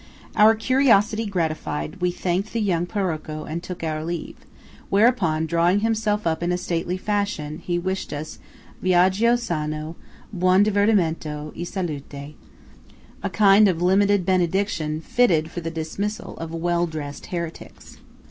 [0.35, 4.35] Our curiosity gratified, we thanked the young Paroco and took our leave;
[4.89, 8.39] whereupon, drawing himself up in a stately fashion, he wished us
[8.81, 9.95] "Viaggio sano,
[10.33, 12.35] buon divertimento, e salute":–a
[13.29, 17.97] kind of limited benediction fitted for the dismissal of well dressed heretics.